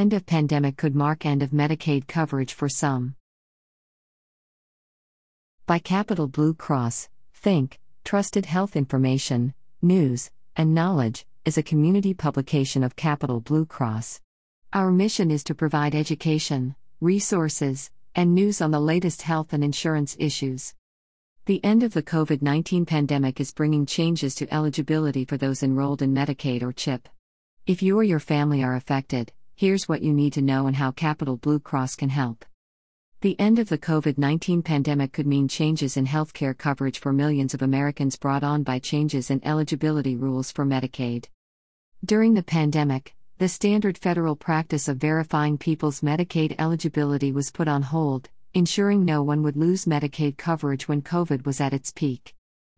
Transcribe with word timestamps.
End 0.00 0.14
of 0.14 0.24
pandemic 0.24 0.78
could 0.78 0.96
mark 0.96 1.26
end 1.26 1.42
of 1.42 1.50
Medicaid 1.50 2.06
coverage 2.08 2.54
for 2.54 2.70
some. 2.70 3.16
By 5.66 5.78
Capital 5.78 6.26
Blue 6.26 6.54
Cross, 6.54 7.10
Think, 7.34 7.78
Trusted 8.02 8.46
Health 8.46 8.76
Information, 8.76 9.52
News, 9.82 10.30
and 10.56 10.74
Knowledge, 10.74 11.26
is 11.44 11.58
a 11.58 11.62
community 11.62 12.14
publication 12.14 12.82
of 12.82 12.96
Capital 12.96 13.40
Blue 13.40 13.66
Cross. 13.66 14.22
Our 14.72 14.90
mission 14.90 15.30
is 15.30 15.44
to 15.44 15.54
provide 15.54 15.94
education, 15.94 16.76
resources, 17.02 17.90
and 18.14 18.34
news 18.34 18.62
on 18.62 18.70
the 18.70 18.80
latest 18.80 19.20
health 19.20 19.52
and 19.52 19.62
insurance 19.62 20.16
issues. 20.18 20.72
The 21.44 21.62
end 21.62 21.82
of 21.82 21.92
the 21.92 22.02
COVID 22.02 22.40
19 22.40 22.86
pandemic 22.86 23.38
is 23.38 23.52
bringing 23.52 23.84
changes 23.84 24.34
to 24.36 24.50
eligibility 24.50 25.26
for 25.26 25.36
those 25.36 25.62
enrolled 25.62 26.00
in 26.00 26.14
Medicaid 26.14 26.62
or 26.62 26.72
CHIP. 26.72 27.06
If 27.66 27.82
you 27.82 27.98
or 27.98 28.02
your 28.02 28.18
family 28.18 28.64
are 28.64 28.74
affected, 28.74 29.34
here's 29.60 29.86
what 29.86 30.00
you 30.00 30.14
need 30.14 30.32
to 30.32 30.40
know 30.40 30.66
and 30.66 30.76
how 30.76 30.90
Capital 30.90 31.36
Blue 31.36 31.60
Cross 31.60 31.96
can 31.96 32.08
help. 32.08 32.46
The 33.20 33.38
end 33.38 33.58
of 33.58 33.68
the 33.68 33.76
COVID 33.76 34.16
19 34.16 34.62
pandemic 34.62 35.12
could 35.12 35.26
mean 35.26 35.48
changes 35.48 35.98
in 35.98 36.06
healthcare 36.06 36.56
coverage 36.56 36.98
for 36.98 37.12
millions 37.12 37.52
of 37.52 37.60
Americans 37.60 38.16
brought 38.16 38.42
on 38.42 38.62
by 38.62 38.78
changes 38.78 39.28
in 39.28 39.44
eligibility 39.44 40.16
rules 40.16 40.50
for 40.50 40.64
Medicaid. 40.64 41.26
During 42.02 42.32
the 42.32 42.42
pandemic, 42.42 43.14
the 43.36 43.50
standard 43.50 43.98
federal 43.98 44.34
practice 44.34 44.88
of 44.88 44.96
verifying 44.96 45.58
people's 45.58 46.00
Medicaid 46.00 46.54
eligibility 46.58 47.30
was 47.30 47.50
put 47.50 47.68
on 47.68 47.82
hold, 47.82 48.30
ensuring 48.54 49.04
no 49.04 49.22
one 49.22 49.42
would 49.42 49.58
lose 49.58 49.84
Medicaid 49.84 50.38
coverage 50.38 50.88
when 50.88 51.02
COVID 51.02 51.44
was 51.44 51.60
at 51.60 51.74
its 51.74 51.92
peak. 51.92 52.34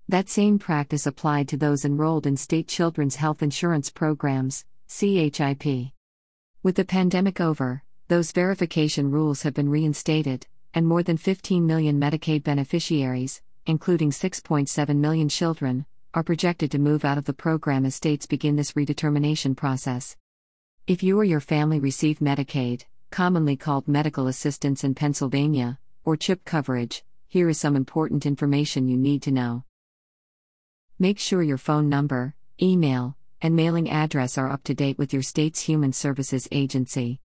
That 0.08 0.28
same 0.28 0.58
practice 0.58 1.06
applied 1.06 1.46
to 1.50 1.56
those 1.56 1.84
enrolled 1.84 2.26
in 2.26 2.36
state 2.36 2.66
children's 2.66 3.14
health 3.14 3.40
insurance 3.40 3.88
programs, 3.88 4.64
CHIP. 4.88 5.92
With 6.64 6.76
the 6.76 6.84
pandemic 6.84 7.40
over, 7.40 7.82
those 8.06 8.30
verification 8.30 9.10
rules 9.10 9.42
have 9.42 9.52
been 9.52 9.68
reinstated, 9.68 10.46
and 10.72 10.86
more 10.86 11.02
than 11.02 11.16
15 11.16 11.66
million 11.66 11.98
Medicaid 11.98 12.44
beneficiaries, 12.44 13.42
including 13.66 14.12
6.7 14.12 14.96
million 14.96 15.28
children, 15.28 15.86
are 16.14 16.22
projected 16.22 16.70
to 16.70 16.78
move 16.78 17.04
out 17.04 17.18
of 17.18 17.24
the 17.24 17.32
program 17.32 17.84
as 17.84 17.96
states 17.96 18.26
begin 18.26 18.54
this 18.54 18.72
redetermination 18.74 19.56
process. 19.56 20.16
If 20.86 21.02
you 21.02 21.18
or 21.18 21.24
your 21.24 21.40
family 21.40 21.80
receive 21.80 22.20
Medicaid, 22.20 22.84
commonly 23.10 23.56
called 23.56 23.88
medical 23.88 24.28
assistance 24.28 24.84
in 24.84 24.94
Pennsylvania, 24.94 25.80
or 26.04 26.16
CHIP 26.16 26.44
coverage, 26.44 27.02
here 27.26 27.48
is 27.48 27.58
some 27.58 27.74
important 27.74 28.24
information 28.24 28.86
you 28.86 28.96
need 28.96 29.22
to 29.22 29.32
know. 29.32 29.64
Make 30.96 31.18
sure 31.18 31.42
your 31.42 31.58
phone 31.58 31.88
number, 31.88 32.36
email, 32.62 33.16
and 33.42 33.56
mailing 33.56 33.90
address 33.90 34.38
are 34.38 34.48
up 34.48 34.62
to 34.62 34.72
date 34.72 34.96
with 34.98 35.12
your 35.12 35.22
state's 35.22 35.60
Human 35.62 35.92
Services 35.92 36.46
Agency. 36.52 37.18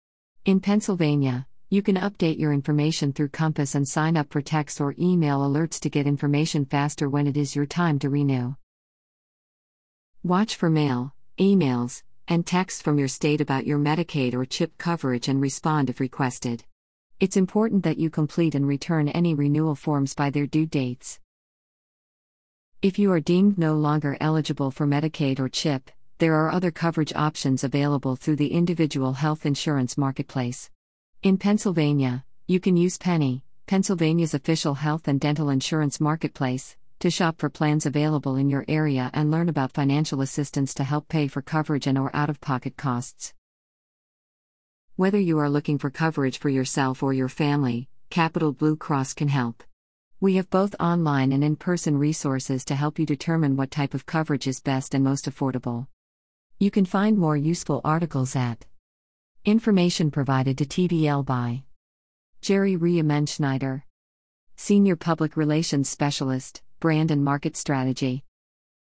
In 0.46 0.60
Pennsylvania, 0.60 1.46
you 1.68 1.82
can 1.82 1.96
update 1.96 2.38
your 2.38 2.54
information 2.54 3.12
through 3.12 3.28
Compass 3.28 3.74
and 3.74 3.86
sign 3.86 4.16
up 4.16 4.32
for 4.32 4.40
text 4.40 4.80
or 4.80 4.94
email 4.98 5.40
alerts 5.40 5.78
to 5.80 5.90
get 5.90 6.06
information 6.06 6.64
faster 6.64 7.10
when 7.10 7.26
it 7.26 7.36
is 7.36 7.54
your 7.54 7.66
time 7.66 7.98
to 7.98 8.08
renew. 8.08 8.54
Watch 10.22 10.56
for 10.56 10.70
mail, 10.70 11.12
emails, 11.38 12.02
and 12.26 12.46
text 12.46 12.82
from 12.82 12.98
your 12.98 13.08
state 13.08 13.42
about 13.42 13.66
your 13.66 13.78
Medicaid 13.78 14.32
or 14.32 14.46
CHIP 14.46 14.78
coverage 14.78 15.28
and 15.28 15.40
respond 15.40 15.90
if 15.90 16.00
requested. 16.00 16.64
It's 17.20 17.36
important 17.36 17.84
that 17.84 17.98
you 17.98 18.08
complete 18.08 18.54
and 18.54 18.66
return 18.66 19.08
any 19.08 19.34
renewal 19.34 19.74
forms 19.74 20.14
by 20.14 20.30
their 20.30 20.46
due 20.46 20.66
dates. 20.66 21.20
If 22.80 22.98
you 22.98 23.12
are 23.12 23.20
deemed 23.20 23.58
no 23.58 23.74
longer 23.74 24.16
eligible 24.20 24.70
for 24.70 24.86
Medicaid 24.86 25.40
or 25.40 25.48
CHIP, 25.48 25.90
there 26.18 26.34
are 26.34 26.50
other 26.50 26.70
coverage 26.70 27.12
options 27.14 27.62
available 27.62 28.16
through 28.16 28.36
the 28.36 28.52
individual 28.52 29.14
health 29.14 29.44
insurance 29.44 29.98
marketplace. 29.98 30.70
In 31.22 31.36
Pennsylvania, 31.36 32.24
you 32.46 32.58
can 32.58 32.76
use 32.76 32.96
Pennie, 32.96 33.42
Pennsylvania's 33.66 34.32
official 34.32 34.74
health 34.74 35.08
and 35.08 35.20
dental 35.20 35.50
insurance 35.50 36.00
marketplace, 36.00 36.76
to 37.00 37.10
shop 37.10 37.38
for 37.38 37.50
plans 37.50 37.84
available 37.84 38.36
in 38.36 38.48
your 38.48 38.64
area 38.66 39.10
and 39.12 39.30
learn 39.30 39.50
about 39.50 39.72
financial 39.72 40.22
assistance 40.22 40.72
to 40.74 40.84
help 40.84 41.08
pay 41.08 41.28
for 41.28 41.42
coverage 41.42 41.86
and 41.86 41.98
or 41.98 42.10
out-of-pocket 42.14 42.76
costs. 42.78 43.34
Whether 44.94 45.20
you 45.20 45.38
are 45.38 45.50
looking 45.50 45.76
for 45.76 45.90
coverage 45.90 46.38
for 46.38 46.48
yourself 46.48 47.02
or 47.02 47.12
your 47.12 47.28
family, 47.28 47.90
Capital 48.08 48.52
Blue 48.52 48.76
Cross 48.76 49.12
can 49.12 49.28
help. 49.28 49.62
We 50.20 50.36
have 50.36 50.48
both 50.48 50.74
online 50.80 51.32
and 51.32 51.44
in-person 51.44 51.98
resources 51.98 52.64
to 52.64 52.74
help 52.74 52.98
you 52.98 53.04
determine 53.04 53.56
what 53.56 53.70
type 53.70 53.92
of 53.92 54.06
coverage 54.06 54.46
is 54.46 54.60
best 54.60 54.94
and 54.94 55.04
most 55.04 55.28
affordable. 55.28 55.88
You 56.58 56.70
can 56.70 56.86
find 56.86 57.18
more 57.18 57.36
useful 57.36 57.82
articles 57.84 58.34
at 58.34 58.64
Information 59.44 60.10
provided 60.10 60.56
to 60.56 60.64
TBL 60.64 61.26
by 61.26 61.64
Jerry 62.40 62.78
Riemenschneider, 62.78 63.82
Senior 64.56 64.96
Public 64.96 65.36
Relations 65.36 65.90
Specialist 65.90 66.62
brand 66.80 67.10
and 67.10 67.22
market 67.22 67.58
strategy. 67.58 68.24